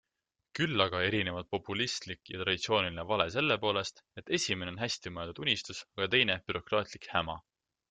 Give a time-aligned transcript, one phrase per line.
[0.59, 6.11] Küll aga erinevad populistlik ja traditsiooniline vale sellepoolest, et esimene on hästi mõeldud unistus, aga
[6.17, 7.41] teine bürokraatlik häma.